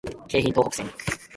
[0.27, 1.21] 京浜東北線